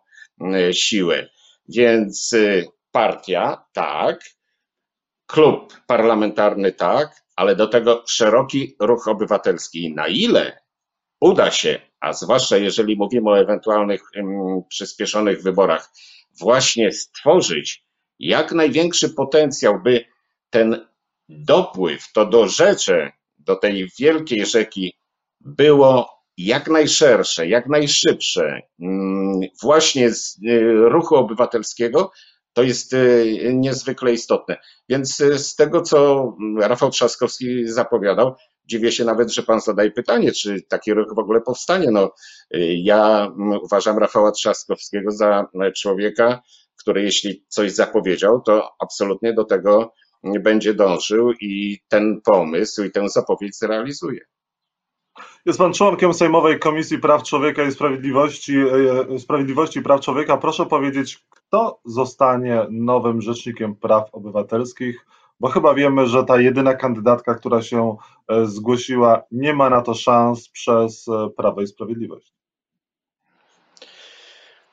siłę. 0.71 1.29
Więc 1.69 2.33
y, 2.33 2.67
partia 2.91 3.65
tak, 3.73 4.19
klub 5.27 5.73
parlamentarny 5.87 6.71
tak, 6.71 7.23
ale 7.35 7.55
do 7.55 7.67
tego 7.67 8.03
szeroki 8.07 8.75
ruch 8.79 9.07
obywatelski. 9.07 9.93
Na 9.93 10.07
ile 10.07 10.59
uda 11.21 11.51
się, 11.51 11.81
a 11.99 12.13
zwłaszcza 12.13 12.57
jeżeli 12.57 12.95
mówimy 12.95 13.29
o 13.29 13.39
ewentualnych 13.39 14.01
um, 14.15 14.63
przyspieszonych 14.69 15.43
wyborach, 15.43 15.91
właśnie 16.39 16.91
stworzyć 16.91 17.85
jak 18.19 18.51
największy 18.51 19.09
potencjał, 19.09 19.81
by 19.83 20.05
ten 20.49 20.85
dopływ, 21.29 22.11
to 22.13 22.25
dorzecze 22.25 23.11
do 23.37 23.55
tej 23.55 23.89
wielkiej 23.99 24.45
rzeki 24.45 24.93
było 25.41 26.15
jak 26.37 26.67
najszersze, 26.67 27.47
jak 27.47 27.67
najszybsze 27.67 28.61
mm, 28.79 29.39
właśnie 29.61 30.11
z 30.11 30.37
y, 30.47 30.89
ruchu 30.89 31.15
obywatelskiego, 31.15 32.11
to 32.53 32.63
jest 32.63 32.93
y, 32.93 33.51
niezwykle 33.53 34.13
istotne. 34.13 34.57
Więc 34.89 35.19
y, 35.19 35.39
z 35.39 35.55
tego, 35.55 35.81
co 35.81 36.29
Rafał 36.59 36.89
Trzaskowski 36.89 37.67
zapowiadał, 37.67 38.35
dziwię 38.65 38.91
się 38.91 39.05
nawet, 39.05 39.33
że 39.33 39.43
pan 39.43 39.61
zadaje 39.61 39.91
pytanie, 39.91 40.31
czy 40.31 40.61
taki 40.61 40.93
ruch 40.93 41.15
w 41.15 41.19
ogóle 41.19 41.41
powstanie. 41.41 41.91
No, 41.91 42.13
ja 42.83 43.25
mm, 43.25 43.59
uważam 43.63 43.97
Rafała 43.97 44.31
Trzaskowskiego 44.31 45.11
za 45.11 45.47
człowieka, 45.75 46.41
który 46.79 47.03
jeśli 47.03 47.45
coś 47.47 47.71
zapowiedział, 47.71 48.41
to 48.41 48.71
absolutnie 48.79 49.33
do 49.33 49.43
tego 49.43 49.93
będzie 50.39 50.73
dążył 50.73 51.31
i 51.31 51.79
ten 51.87 52.21
pomysł 52.21 52.83
i 52.83 52.91
tę 52.91 53.09
zapowiedź 53.09 53.57
zrealizuje. 53.57 54.19
Jest 55.45 55.59
pan 55.59 55.73
członkiem 55.73 56.13
Sejmowej 56.13 56.59
Komisji 56.59 56.99
Praw 56.99 57.23
Człowieka 57.23 57.63
i 57.63 57.71
Sprawiedliwości, 57.71 58.57
e, 59.13 59.19
Sprawiedliwości 59.19 59.79
i 59.79 59.81
Praw 59.81 60.01
Człowieka. 60.01 60.37
Proszę 60.37 60.65
powiedzieć, 60.65 61.25
kto 61.29 61.79
zostanie 61.85 62.67
nowym 62.69 63.21
Rzecznikiem 63.21 63.75
Praw 63.75 64.09
Obywatelskich? 64.11 65.05
Bo 65.39 65.49
chyba 65.49 65.73
wiemy, 65.73 66.07
że 66.07 66.23
ta 66.23 66.39
jedyna 66.39 66.73
kandydatka, 66.73 67.35
która 67.35 67.61
się 67.61 67.95
e, 68.27 68.45
zgłosiła, 68.45 69.23
nie 69.31 69.53
ma 69.53 69.69
na 69.69 69.81
to 69.81 69.93
szans 69.93 70.49
przez 70.49 71.07
e, 71.07 71.29
Prawo 71.37 71.61
i 71.61 71.67
Sprawiedliwość. 71.67 72.33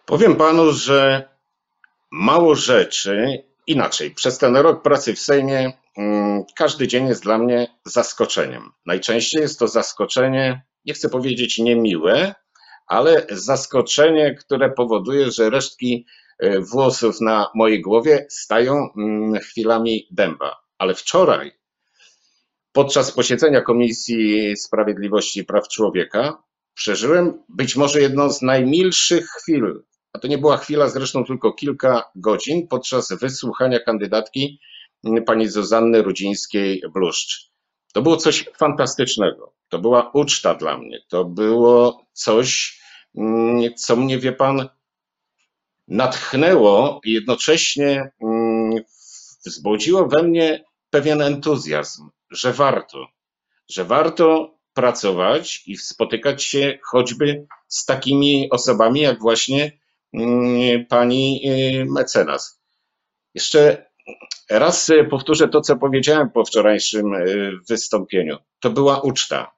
Powiem 0.07 0.37
panu, 0.37 0.73
że 0.73 1.29
mało 2.11 2.55
rzeczy 2.55 3.45
inaczej. 3.67 4.11
Przez 4.11 4.39
ten 4.39 4.57
rok 4.57 4.83
pracy 4.83 5.15
w 5.15 5.19
Sejmie 5.19 5.73
Mm, 5.97 6.45
każdy 6.55 6.89
dzień 6.89 7.09
jest 7.09 7.23
dla 7.23 7.39
mnie 7.39 7.79
zaskoczeniem. 7.85 8.71
Najczęściej 8.87 9.43
jest 9.43 9.59
to 9.59 9.69
zaskoczenie, 9.69 10.63
nie 10.85 10.95
chcę 10.95 11.09
powiedzieć 11.09 11.59
niemiłe, 11.59 12.35
ale 12.87 13.27
zaskoczenie, 13.31 14.35
które 14.35 14.71
powoduje, 14.71 15.31
że 15.31 15.51
resztki 15.51 16.07
e, 16.39 16.61
włosów 16.61 17.21
na 17.21 17.51
mojej 17.55 17.81
głowie 17.81 18.27
stają 18.31 18.89
mm, 18.97 19.41
chwilami 19.41 20.07
dęba. 20.11 20.57
Ale 20.79 20.95
wczoraj, 20.95 21.53
podczas 22.73 23.13
posiedzenia 23.13 23.61
Komisji 23.61 24.57
Sprawiedliwości 24.57 25.41
i 25.41 25.45
Praw 25.45 25.69
Człowieka, 25.69 26.43
przeżyłem 26.75 27.43
być 27.49 27.77
może 27.77 28.01
jedną 28.01 28.31
z 28.31 28.43
najmilszych 28.43 29.27
chwil, 29.27 29.83
a 30.13 30.19
to 30.19 30.29
nie 30.29 30.39
była 30.39 30.57
chwila, 30.57 30.89
zresztą 30.89 31.25
tylko 31.25 31.53
kilka 31.53 32.11
godzin, 32.17 32.69
podczas 32.69 33.13
wysłuchania 33.13 33.81
kandydatki 33.81 34.61
pani 35.27 35.49
Zuzanny 35.49 36.03
Rudzińskiej-Bluszcz. 36.03 37.53
To 37.93 38.03
było 38.03 38.17
coś 38.17 38.45
fantastycznego. 38.59 39.55
To 39.69 39.79
była 39.79 40.11
uczta 40.15 40.55
dla 40.55 40.79
mnie. 40.79 41.01
To 41.09 41.25
było 41.25 42.07
coś, 42.13 42.81
mm, 43.15 43.75
co 43.75 43.97
mnie, 43.97 44.19
wie 44.19 44.33
pan, 44.33 44.69
natchnęło 45.89 47.01
i 47.05 47.13
jednocześnie 47.13 48.11
mm, 48.23 48.83
wzbudziło 49.47 50.09
we 50.09 50.23
mnie 50.23 50.65
pewien 50.91 51.23
entuzjazm, 51.23 52.09
że 52.31 52.53
warto, 52.53 53.07
że 53.71 53.85
warto 53.85 54.59
pracować 54.75 55.63
i 55.67 55.77
spotykać 55.77 56.45
się 56.45 56.79
choćby 56.85 57.47
z 57.69 57.85
takimi 57.85 58.51
osobami, 58.51 59.01
jak 59.01 59.21
właśnie 59.21 59.63
mm, 59.65 59.82
pani 60.89 61.41
y, 61.47 61.85
mecenas. 61.85 62.61
Jeszcze 63.35 63.93
Raz 64.51 64.91
powtórzę 65.11 65.49
to, 65.49 65.61
co 65.61 65.77
powiedziałem 65.77 66.31
po 66.31 66.45
wczorajszym 66.45 67.15
y, 67.15 67.53
wystąpieniu. 67.69 68.37
To 68.61 68.71
była 68.71 69.01
uczta. 69.01 69.51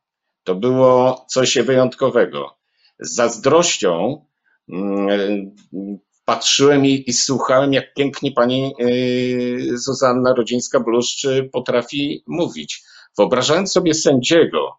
To 0.44 0.54
było 0.54 1.26
coś 1.28 1.58
wyjątkowego. 1.58 2.56
Z 3.00 3.14
zazdrością 3.14 4.24
mm, 4.72 5.54
patrzyłem 6.24 6.86
i, 6.86 7.04
i 7.06 7.12
słuchałem, 7.12 7.72
jak 7.72 7.94
pięknie 7.94 8.32
pani 8.32 8.74
y, 8.80 9.78
Zuzanna 9.78 10.34
Rodzińska-Bluszcz 10.34 11.26
potrafi 11.52 12.24
mówić. 12.26 12.82
Wyobrażając 13.18 13.72
sobie 13.72 13.94
sędziego, 13.94 14.76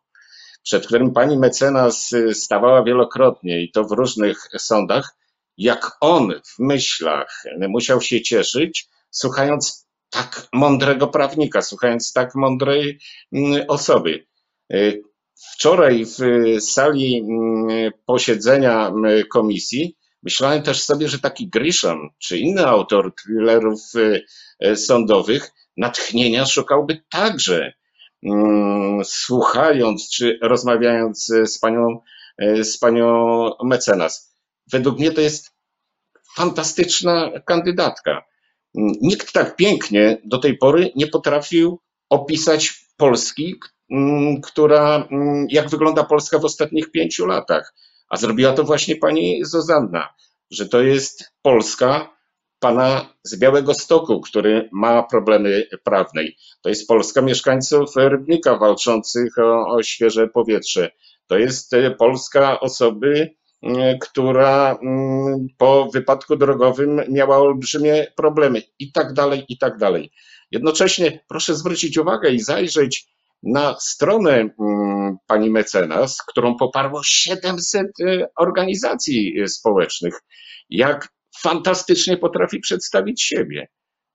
przed 0.63 0.86
którym 0.86 1.13
pani 1.13 1.38
mecenas 1.38 2.15
stawała 2.34 2.84
wielokrotnie 2.84 3.63
i 3.63 3.72
to 3.72 3.84
w 3.84 3.91
różnych 3.91 4.48
sądach, 4.58 5.15
jak 5.58 5.92
on 6.02 6.34
w 6.46 6.60
myślach 6.60 7.44
musiał 7.70 8.02
się 8.02 8.22
cieszyć, 8.22 8.88
słuchając 9.12 9.88
tak 10.10 10.48
mądrego 10.54 11.08
prawnika, 11.08 11.62
słuchając 11.62 12.14
tak 12.14 12.36
mądrej 12.36 13.00
mm, 13.34 13.66
osoby. 13.68 14.28
Y, 14.74 15.02
wczoraj 15.54 16.06
w 16.06 16.20
sali 16.64 17.20
mm, 17.20 17.92
posiedzenia 18.06 18.88
mm, 18.88 19.24
komisji 19.32 19.98
myślałem 20.24 20.62
też 20.64 20.84
sobie, 20.84 21.08
że 21.08 21.20
taki 21.20 21.50
Grisham 21.50 22.10
czy 22.20 22.38
inny 22.38 22.68
autor 22.68 23.16
thrillerów 23.16 23.82
e, 24.60 24.76
sądowych 24.76 25.52
natchnienia 25.78 26.46
szukałby 26.46 27.04
także, 27.10 27.74
słuchając 29.04 30.10
czy 30.10 30.40
rozmawiając 30.42 31.26
z 31.26 31.60
panią, 31.60 32.00
z 32.62 32.78
panią 32.78 33.50
mecenas. 33.64 34.35
Według 34.72 35.00
mnie 35.00 35.12
to 35.12 35.22
jest 35.22 35.51
fantastyczna 36.36 37.31
kandydatka. 37.45 38.25
Nikt 39.01 39.34
tak 39.34 39.55
pięknie 39.55 40.22
do 40.25 40.38
tej 40.38 40.57
pory 40.57 40.91
nie 40.95 41.07
potrafił 41.07 41.79
opisać 42.10 42.86
Polski, 42.98 43.55
mm, 43.91 44.41
która, 44.41 45.07
mm, 45.12 45.48
jak 45.50 45.69
wygląda 45.69 46.03
Polska 46.03 46.39
w 46.39 46.45
ostatnich 46.45 46.91
pięciu 46.91 47.25
latach. 47.25 47.74
A 48.10 48.17
zrobiła 48.17 48.53
to 48.53 48.63
właśnie 48.63 48.95
pani 48.95 49.45
Zuzanna, 49.45 50.13
że 50.51 50.69
to 50.69 50.81
jest 50.81 51.34
Polska 51.41 52.15
pana 52.60 53.13
z 53.24 53.39
Białego 53.39 53.74
Stoku, 53.74 54.22
który 54.22 54.69
ma 54.72 55.03
problemy 55.03 55.67
prawne. 55.84 56.24
To 56.62 56.69
jest 56.69 56.88
Polska 56.88 57.22
mieszkańców 57.22 57.95
Rybnika 57.95 58.57
walczących 58.57 59.38
o, 59.38 59.67
o 59.67 59.84
świeże 59.84 60.27
powietrze. 60.27 60.91
To 61.27 61.38
jest 61.38 61.74
e, 61.74 61.91
Polska 61.91 62.60
osoby, 62.60 63.36
która 64.01 64.77
po 65.57 65.89
wypadku 65.93 66.36
drogowym 66.36 67.01
miała 67.10 67.38
olbrzymie 67.38 68.07
problemy 68.15 68.62
i 68.79 68.91
tak 68.91 69.13
dalej, 69.13 69.45
i 69.50 69.57
tak 69.57 69.77
dalej. 69.77 70.12
Jednocześnie 70.51 71.24
proszę 71.27 71.55
zwrócić 71.55 71.98
uwagę 71.98 72.31
i 72.31 72.39
zajrzeć 72.39 73.07
na 73.43 73.75
stronę 73.79 74.50
mm, 74.60 75.17
pani 75.27 75.50
mecenas, 75.50 76.17
którą 76.27 76.55
poparło 76.55 77.01
700 77.03 77.88
y, 78.00 78.25
organizacji 78.38 79.41
y, 79.41 79.48
społecznych, 79.48 80.19
jak 80.69 81.10
fantastycznie 81.41 82.17
potrafi 82.17 82.60
przedstawić 82.60 83.24
siebie. 83.24 83.67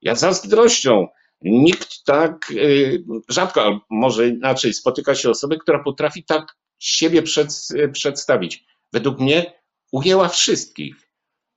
Ja 0.02 0.14
zazdrością 0.14 1.06
nikt 1.42 2.04
tak 2.04 2.50
y, 2.50 3.04
rzadko, 3.28 3.80
może 3.90 4.28
inaczej, 4.28 4.74
spotyka 4.74 5.14
się 5.14 5.30
osoby, 5.30 5.58
która 5.58 5.82
potrafi 5.82 6.24
tak 6.24 6.46
siebie 6.78 7.22
przed, 7.22 7.48
przedstawić. 7.92 8.64
Według 8.92 9.20
mnie 9.20 9.52
ujęła 9.92 10.28
wszystkich. 10.28 11.10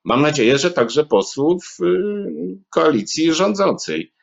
Mam 0.03 0.21
nadzieję, 0.21 0.57
że 0.57 0.71
także 0.71 1.05
posłów 1.05 1.77
koalicji 2.69 3.33
rządzącej. 3.33 4.13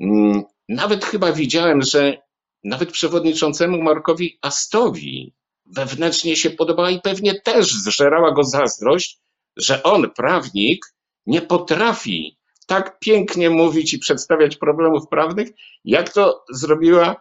Mm, 0.00 0.42
nawet 0.68 1.04
chyba 1.04 1.32
widziałem, 1.32 1.82
że 1.82 2.18
nawet 2.64 2.92
przewodniczącemu 2.92 3.82
Markowi 3.82 4.38
Astowi 4.42 5.34
wewnętrznie 5.66 6.36
się 6.36 6.50
podobała 6.50 6.90
i 6.90 7.00
pewnie 7.00 7.40
też 7.40 7.72
zżerała 7.72 8.32
go 8.32 8.44
zazdrość, 8.44 9.20
że 9.56 9.82
on, 9.82 10.10
prawnik, 10.10 10.86
nie 11.26 11.42
potrafi 11.42 12.38
tak 12.66 12.98
pięknie 12.98 13.50
mówić 13.50 13.94
i 13.94 13.98
przedstawiać 13.98 14.56
problemów 14.56 15.08
prawnych, 15.08 15.48
jak 15.84 16.12
to 16.12 16.44
zrobiła 16.50 17.16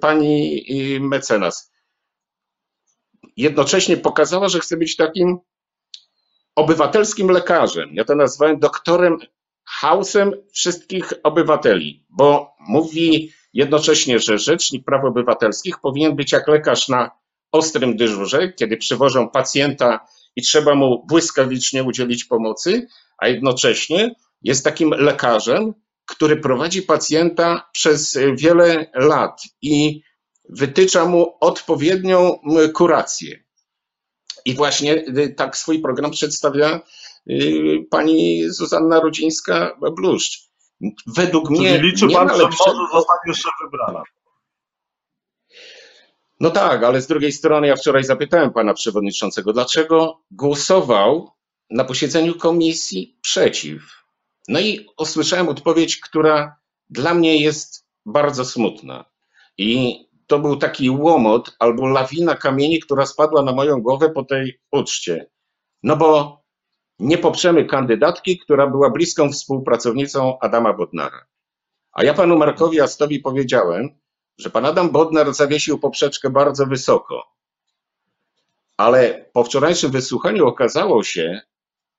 pani 0.00 0.64
mecenas. 1.00 1.69
Jednocześnie 3.36 3.96
pokazała, 3.96 4.48
że 4.48 4.60
chce 4.60 4.76
być 4.76 4.96
takim 4.96 5.38
obywatelskim 6.56 7.28
lekarzem. 7.28 7.90
Ja 7.92 8.04
to 8.04 8.14
nazwałem 8.14 8.58
doktorem 8.58 9.18
Hausem 9.64 10.32
wszystkich 10.52 11.12
obywateli, 11.22 12.04
bo 12.08 12.54
mówi 12.68 13.32
jednocześnie, 13.52 14.18
że 14.18 14.38
Rzecznik 14.38 14.84
Praw 14.84 15.04
Obywatelskich 15.04 15.80
powinien 15.80 16.16
być 16.16 16.32
jak 16.32 16.48
lekarz 16.48 16.88
na 16.88 17.10
ostrym 17.52 17.96
dyżurze, 17.96 18.52
kiedy 18.52 18.76
przywożą 18.76 19.28
pacjenta 19.28 20.06
i 20.36 20.42
trzeba 20.42 20.74
mu 20.74 21.06
błyskawicznie 21.06 21.84
udzielić 21.84 22.24
pomocy, 22.24 22.86
a 23.18 23.28
jednocześnie 23.28 24.14
jest 24.42 24.64
takim 24.64 24.90
lekarzem, 24.90 25.74
który 26.06 26.36
prowadzi 26.36 26.82
pacjenta 26.82 27.68
przez 27.72 28.18
wiele 28.34 28.90
lat 28.94 29.42
i 29.62 30.02
wytycza 30.52 31.06
mu 31.06 31.36
odpowiednią 31.40 32.38
kurację. 32.74 33.44
I 34.44 34.54
właśnie 34.54 34.94
y, 34.94 35.34
tak 35.36 35.56
swój 35.56 35.82
program 35.82 36.10
przedstawia 36.10 36.80
y, 37.30 37.86
pani 37.90 38.50
Zuzanna 38.50 39.00
Rudzińska-Bluszcz. 39.00 40.50
Według 41.06 41.48
Czyli 41.48 41.60
mnie. 41.60 41.82
liczy 41.82 42.06
nie 42.06 42.14
pan, 42.14 42.28
że 42.28 42.34
może 42.34 42.78
zostać 42.92 43.18
jeszcze 43.26 43.48
wybrana. 43.64 44.02
No 46.40 46.50
tak, 46.50 46.84
ale 46.84 47.00
z 47.00 47.06
drugiej 47.06 47.32
strony 47.32 47.66
ja 47.66 47.76
wczoraj 47.76 48.04
zapytałem 48.04 48.52
pana 48.52 48.74
przewodniczącego, 48.74 49.52
dlaczego 49.52 50.22
głosował 50.30 51.30
na 51.70 51.84
posiedzeniu 51.84 52.34
komisji 52.34 53.18
przeciw. 53.22 53.82
No 54.48 54.60
i 54.60 54.86
usłyszałem 54.98 55.48
odpowiedź, 55.48 55.96
która 55.96 56.56
dla 56.90 57.14
mnie 57.14 57.36
jest 57.36 57.86
bardzo 58.06 58.44
smutna. 58.44 59.04
I 59.58 60.00
to 60.30 60.38
był 60.38 60.56
taki 60.56 60.90
łomot 60.90 61.56
albo 61.58 61.86
lawina 61.86 62.34
kamieni, 62.34 62.80
która 62.80 63.06
spadła 63.06 63.42
na 63.42 63.52
moją 63.52 63.82
głowę 63.82 64.10
po 64.10 64.24
tej 64.24 64.60
uczcie. 64.72 65.26
No 65.82 65.96
bo 65.96 66.40
nie 66.98 67.18
poprzemy 67.18 67.64
kandydatki, 67.64 68.38
która 68.38 68.66
była 68.66 68.90
bliską 68.90 69.32
współpracownicą 69.32 70.38
Adama 70.38 70.72
Bodnara. 70.72 71.24
A 71.92 72.04
ja 72.04 72.14
panu 72.14 72.38
Markowi 72.38 72.80
Astowi 72.80 73.20
powiedziałem, 73.20 73.88
że 74.38 74.50
pan 74.50 74.66
Adam 74.66 74.90
Bodnar 74.90 75.34
zawiesił 75.34 75.78
poprzeczkę 75.78 76.30
bardzo 76.30 76.66
wysoko. 76.66 77.22
Ale 78.76 79.30
po 79.32 79.44
wczorajszym 79.44 79.90
wysłuchaniu 79.90 80.46
okazało 80.46 81.04
się, 81.04 81.40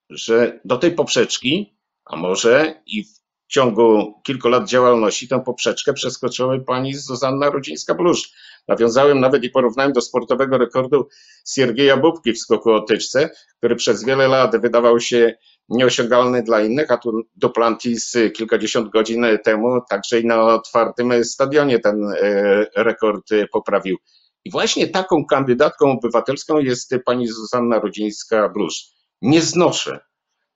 że 0.09 0.59
do 0.65 0.77
tej 0.77 0.91
poprzeczki, 0.91 1.75
a 2.05 2.15
może 2.15 2.81
i 2.85 3.03
w 3.03 3.20
ciągu 3.51 4.13
kilku 4.23 4.49
lat 4.49 4.69
działalności, 4.69 5.27
tę 5.27 5.41
poprzeczkę 5.45 5.93
przeskoczyła 5.93 6.59
pani 6.59 6.93
Zuzanna 6.93 7.49
Rudzińska-Bluszcz. 7.49 8.33
Nawiązałem 8.67 9.19
nawet 9.19 9.43
i 9.43 9.49
porównałem 9.49 9.93
do 9.93 10.01
sportowego 10.01 10.57
rekordu 10.57 11.07
Siergieja 11.53 11.97
Bubki 11.97 12.33
w 12.33 12.39
skoku 12.39 12.71
o 12.71 12.81
tyczce, 12.81 13.29
który 13.57 13.75
przez 13.75 14.03
wiele 14.05 14.27
lat 14.27 14.61
wydawał 14.61 14.99
się 14.99 15.33
nieosiągalny 15.69 16.43
dla 16.43 16.61
innych, 16.61 16.91
a 16.91 16.97
tu 16.97 17.21
Duplantis 17.35 18.17
kilkadziesiąt 18.33 18.89
godzin 18.89 19.25
temu 19.43 19.81
także 19.89 20.19
i 20.19 20.25
na 20.25 20.41
otwartym 20.41 21.23
stadionie 21.23 21.79
ten 21.79 22.03
e, 22.03 22.65
rekord 22.75 23.29
poprawił. 23.51 23.97
I 24.45 24.51
właśnie 24.51 24.87
taką 24.87 25.25
kandydatką 25.25 25.91
obywatelską 25.91 26.59
jest 26.59 26.95
pani 27.05 27.27
Zuzanna 27.27 27.79
Rudzińska-Bluszcz. 27.79 28.91
Nie 29.21 29.41
znoszę, 29.41 29.99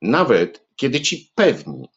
nawet 0.01 0.65
kiedy 0.75 1.01
ci 1.01 1.31
pewni, 1.35 1.89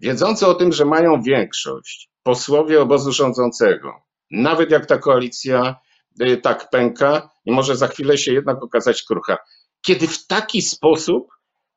wiedzący 0.00 0.46
o 0.46 0.54
tym, 0.54 0.72
że 0.72 0.84
mają 0.84 1.22
większość, 1.22 2.10
posłowie 2.22 2.82
obozu 2.82 3.12
rządzącego, 3.12 3.92
nawet 4.30 4.70
jak 4.70 4.86
ta 4.86 4.98
koalicja 4.98 5.76
y, 6.22 6.36
tak 6.36 6.70
pęka 6.70 7.30
i 7.44 7.52
może 7.52 7.76
za 7.76 7.88
chwilę 7.88 8.18
się 8.18 8.32
jednak 8.32 8.62
okazać 8.62 9.02
krucha, 9.02 9.38
kiedy 9.80 10.06
w 10.06 10.26
taki 10.26 10.62
sposób 10.62 11.28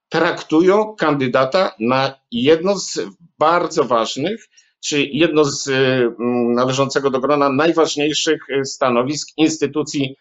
traktują 0.10 0.95
kandydata 0.95 1.75
na 1.79 2.19
jedno 2.31 2.79
z 2.79 2.99
bardzo 3.39 3.84
ważnych, 3.84 4.49
czy 4.79 5.03
jedno 5.03 5.45
z 5.45 5.67
y, 5.67 6.12
należącego 6.55 7.10
do 7.10 7.19
grona 7.19 7.49
najważniejszych 7.49 8.49
y, 8.49 8.65
stanowisk 8.65 9.27
instytucji 9.38 10.15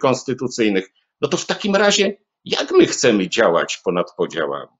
konstytucyjnych. 0.00 0.88
No 1.20 1.28
to 1.28 1.36
w 1.36 1.46
takim 1.46 1.76
razie, 1.76 2.16
jak 2.44 2.70
my 2.70 2.86
chcemy 2.86 3.28
działać 3.28 3.80
ponad 3.84 4.06
podziałami? 4.16 4.72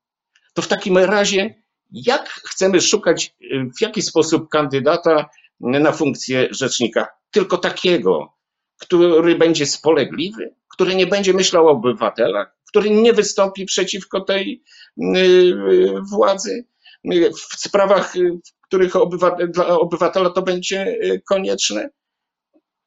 To 0.55 0.63
w 0.63 0.69
takim 0.69 0.99
razie, 0.99 1.63
jak 1.93 2.29
chcemy 2.29 2.81
szukać, 2.81 3.35
y, 3.43 3.71
w 3.79 3.81
jaki 3.81 4.03
sposób 4.03 4.49
kandydata 4.49 5.31
na 5.61 5.93
funkcję 5.93 6.49
rzecznika? 6.51 7.09
Tylko 7.31 7.59
takiego, 7.59 8.33
który 8.79 9.35
będzie 9.35 9.67
spolegliwy, 9.67 10.55
który 10.69 10.95
nie 10.95 11.07
będzie 11.07 11.33
myślał 11.33 11.67
o 11.67 11.71
obywatelach, 11.71 12.57
który 12.69 12.91
nie 12.91 13.13
wystąpi 13.13 13.65
przeciwko 13.65 14.21
tej 14.21 14.63
y, 14.99 15.19
y, 15.19 15.95
władzy 16.11 16.65
w 17.33 17.61
sprawach, 17.61 18.15
w 18.15 18.67
których 18.67 18.97
obywatel, 18.97 19.51
dla 19.51 19.67
obywatela 19.69 20.31
to 20.31 20.43
będzie 20.43 20.99
konieczne. 21.29 21.91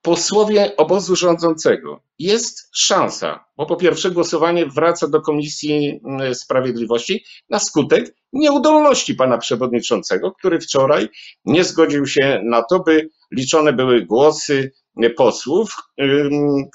Posłowie 0.04 0.76
obozu 0.78 1.16
rządzącego 1.16 2.04
jest 2.20 2.70
szansa, 2.76 3.46
bo 3.58 3.66
po 3.66 3.76
pierwsze 3.76 4.12
głosowanie 4.12 4.66
wraca 4.66 5.08
do 5.08 5.22
Komisji 5.22 6.02
y, 6.32 6.36
Sprawiedliwości 6.36 7.26
na 7.50 7.60
skutek 7.60 8.16
nieudolności 8.34 9.16
pana 9.16 9.38
przewodniczącego, 9.38 10.32
który 10.32 10.60
wczoraj 10.60 11.10
nie 11.46 11.64
zgodził 11.64 12.06
się 12.06 12.42
na 12.46 12.64
to, 12.64 12.80
by 12.80 13.10
liczone 13.32 13.74
były 13.74 14.02
głosy 14.02 14.72
posłów, 15.18 15.76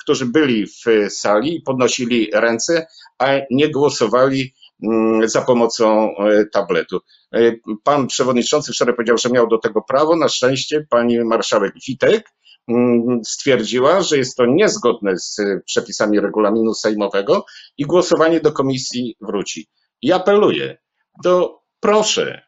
którzy 0.03 0.27
byli 0.27 0.67
w 0.67 0.85
sali 1.09 1.57
i 1.57 1.63
podnosili 1.63 2.31
ręce, 2.33 2.87
a 3.19 3.27
nie 3.51 3.71
głosowali 3.71 4.55
za 5.25 5.43
pomocą 5.43 6.17
e, 6.17 6.47
tabletu. 6.47 7.01
E, 7.35 7.53
Pan 7.85 8.07
przewodniczący 8.07 8.73
wczoraj 8.73 8.95
powiedział, 8.95 9.19
że 9.19 9.29
miał 9.29 9.49
do 9.49 9.59
tego 9.59 9.83
prawo. 9.83 10.17
Na 10.17 10.29
szczęście 10.29 10.87
pani 10.91 11.19
marszałek 11.19 11.75
Witek 11.89 12.13
mm, 12.13 12.23
stwierdziła, 13.25 14.03
że 14.03 14.19
jest 14.19 14.37
to 14.37 14.47
niezgodne 14.47 15.19
z 15.19 15.41
przepisami 15.65 16.21
regulaminu 16.21 16.75
sejmowego 16.75 17.45
i 17.79 17.85
głosowanie 17.85 18.41
do 18.41 18.53
komisji 18.53 19.17
wróci. 19.21 19.69
I 20.03 20.13
apeluję, 20.13 20.79
do 21.25 21.59
proszę, 21.81 22.43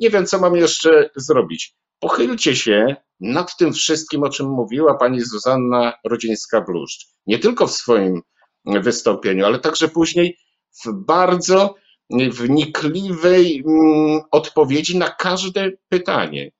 nie 0.00 0.10
wiem 0.10 0.26
co 0.26 0.38
mam 0.38 0.56
jeszcze 0.56 1.10
zrobić. 1.16 1.74
Pochylcie 1.98 2.56
się 2.56 2.96
nad 3.20 3.56
tym 3.56 3.72
wszystkim, 3.72 4.22
o 4.22 4.28
czym 4.28 4.46
mówiła 4.46 4.94
pani 4.94 5.20
Zuzanna 5.20 5.92
Rodzińska-Bluszcz. 6.06 7.06
Nie 7.26 7.38
tylko 7.38 7.66
w 7.66 7.72
swoim 7.72 8.22
wystąpieniu, 8.64 9.46
ale 9.46 9.58
także 9.58 9.88
później 9.88 10.38
w 10.84 10.92
bardzo 10.92 11.74
wnikliwej 12.10 13.64
mm, 13.66 14.20
odpowiedzi 14.30 14.98
na 14.98 15.10
każde 15.10 15.70
pytanie. 15.88 16.50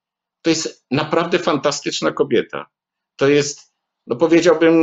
To 0.42 0.50
jest 0.50 0.86
naprawdę 0.90 1.38
fantastyczna 1.38 2.12
kobieta. 2.12 2.66
To 3.20 3.28
jest, 3.28 3.72
no 4.06 4.16
powiedziałbym, 4.16 4.74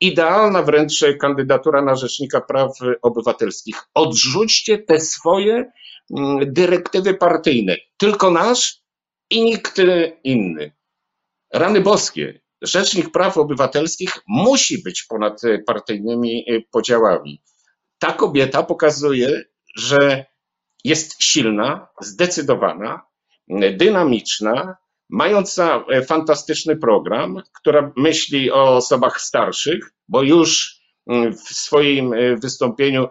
idealna 0.00 0.62
wręcz 0.62 1.04
kandydatura 1.20 1.82
na 1.82 1.94
Rzecznika 1.94 2.40
Praw 2.40 2.70
Obywatelskich. 3.02 3.76
Odrzućcie 3.94 4.78
te 4.78 5.00
swoje 5.00 5.72
mm, 6.16 6.52
dyrektywy 6.52 7.14
partyjne. 7.14 7.76
Tylko 7.96 8.30
nasz 8.30 8.82
i 9.30 9.44
nikt 9.44 9.80
inny. 10.24 10.72
Rany 11.52 11.80
boskie. 11.80 12.40
Rzecznik 12.62 13.12
Praw 13.12 13.38
Obywatelskich 13.38 14.18
musi 14.26 14.82
być 14.82 15.02
ponad 15.02 15.42
partyjnymi 15.66 16.44
podziałami. 16.70 17.42
Ta 17.98 18.12
kobieta 18.12 18.62
pokazuje, 18.62 19.44
że 19.76 20.24
jest 20.84 21.22
silna, 21.22 21.88
zdecydowana, 22.00 23.02
dynamiczna, 23.76 24.76
mająca 25.14 25.84
fantastyczny 26.06 26.76
program, 26.76 27.42
która 27.60 27.92
myśli 27.96 28.52
o 28.52 28.76
osobach 28.76 29.20
starszych, 29.20 29.92
bo 30.08 30.22
już 30.22 30.80
w 31.46 31.54
swoim 31.54 32.14
wystąpieniu 32.42 33.08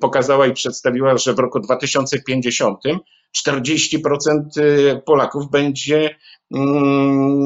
pokazała 0.00 0.46
i 0.46 0.52
przedstawiła, 0.52 1.18
że 1.18 1.34
w 1.34 1.38
roku 1.38 1.60
2050 1.60 2.78
40% 3.48 4.40
Polaków 5.04 5.50
będzie 5.50 6.16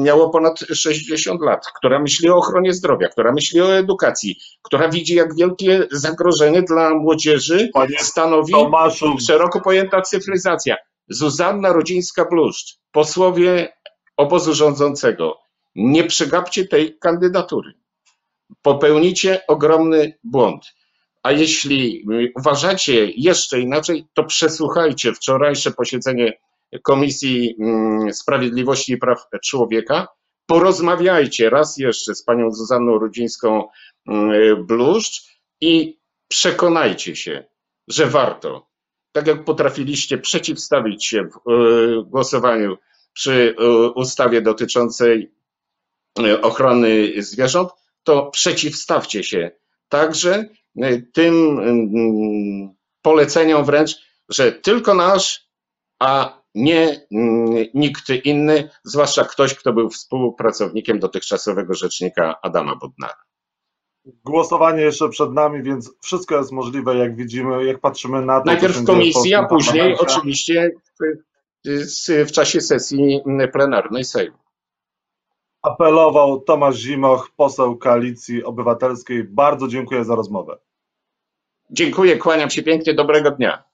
miało 0.03 0.29
ponad 0.29 0.59
60 0.59 1.41
lat, 1.41 1.65
która 1.77 1.99
myśli 1.99 2.29
o 2.29 2.35
ochronie 2.35 2.73
zdrowia, 2.73 3.07
która 3.07 3.31
myśli 3.31 3.61
o 3.61 3.77
edukacji, 3.77 4.35
która 4.61 4.89
widzi, 4.89 5.15
jak 5.15 5.35
wielkie 5.35 5.87
zagrożenie 5.91 6.61
dla 6.61 6.93
młodzieży 6.93 7.69
Panie 7.73 7.99
stanowi 7.99 8.53
Tomaszu, 8.53 9.19
szeroko 9.27 9.61
pojęta 9.61 10.01
cyfryzacja. 10.01 10.75
Zuzanna 11.09 11.73
Rodzińska-Bluszcz, 11.73 12.77
posłowie 12.91 13.73
obozu 14.17 14.53
rządzącego, 14.53 15.37
nie 15.75 16.03
przegapcie 16.03 16.67
tej 16.67 16.97
kandydatury. 16.99 17.73
Popełnicie 18.61 19.47
ogromny 19.47 20.17
błąd. 20.23 20.63
A 21.23 21.31
jeśli 21.31 22.05
uważacie 22.35 23.11
jeszcze 23.15 23.59
inaczej, 23.59 24.07
to 24.13 24.23
przesłuchajcie 24.23 25.13
wczorajsze 25.13 25.71
posiedzenie 25.71 26.33
Komisji 26.83 27.55
mm, 27.59 28.13
Sprawiedliwości 28.13 28.93
i 28.93 28.97
Praw 28.97 29.19
Człowieka. 29.43 30.07
Porozmawiajcie 30.45 31.49
raz 31.49 31.77
jeszcze 31.77 32.15
z 32.15 32.23
panią 32.23 32.51
Zuzanną 32.51 32.99
Rudzińską-Bluszcz 32.99 35.21
i 35.61 35.99
przekonajcie 36.27 37.15
się, 37.15 37.45
że 37.87 38.05
warto. 38.05 38.67
Tak 39.11 39.27
jak 39.27 39.43
potrafiliście 39.43 40.17
przeciwstawić 40.17 41.05
się 41.05 41.23
w 41.23 41.51
y, 41.51 42.03
głosowaniu 42.05 42.77
przy 43.17 43.55
ustawie 43.95 44.41
dotyczącej 44.41 45.33
y, 46.19 46.41
ochrony 46.41 47.13
zwierząt, 47.17 47.69
to 48.03 48.31
przeciwstawcie 48.31 49.23
się 49.23 49.51
także 49.89 50.45
tym 51.13 51.59
poleceniom 53.01 53.65
wręcz, 53.65 53.95
że 54.29 54.51
tylko 54.51 54.93
nasz, 54.93 55.49
a 55.99 56.41
nie 56.55 57.07
nikt 57.73 58.09
inny, 58.23 58.69
zwłaszcza 58.83 59.23
ktoś, 59.23 59.55
kto 59.55 59.73
był 59.73 59.89
współpracownikiem 59.89 60.99
dotychczasowego 60.99 61.73
rzecznika 61.73 62.35
Adama 62.41 62.75
Bodnara. 62.75 63.23
głosowanie 64.25 64.81
jeszcze 64.81 65.09
przed 65.09 65.33
nami, 65.33 65.63
więc 65.63 65.91
wszystko 66.01 66.37
jest 66.37 66.51
możliwe, 66.51 66.95
jak 66.97 67.15
widzimy, 67.15 67.65
jak 67.65 67.79
patrzymy 67.79 68.21
na 68.25 68.39
to. 68.39 68.45
Najpierw 68.45 68.75
się 68.75 68.81
w 68.81 68.85
dzieje 68.85 68.97
komisji, 68.97 69.33
a 69.33 69.45
polskim 69.45 69.73
później 69.73 69.97
oczywiście 69.97 70.71
w, 70.99 71.27
w 72.25 72.31
czasie 72.31 72.61
sesji 72.61 73.21
plenarnej 73.53 74.03
Sejmu. 74.03 74.37
Apelował 75.61 76.41
Tomasz 76.41 76.75
Zimoch, 76.75 77.31
poseł 77.35 77.77
Koalicji 77.77 78.43
Obywatelskiej. 78.43 79.23
Bardzo 79.23 79.67
dziękuję 79.67 80.05
za 80.05 80.15
rozmowę. 80.15 80.57
Dziękuję, 81.71 82.17
kłaniam 82.17 82.49
się 82.49 82.63
pięknie, 82.63 82.93
dobrego 82.93 83.31
dnia. 83.31 83.66